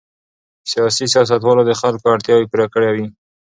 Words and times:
سیاسي 0.71 1.05
سیاستونه 1.13 1.61
د 1.65 1.71
خلکو 1.81 2.05
اړتیاوې 2.13 2.45
پوره 2.51 2.67
کوي 2.73 3.05